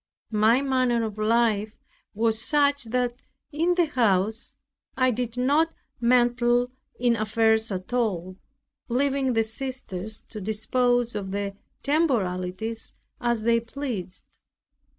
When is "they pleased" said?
13.43-14.23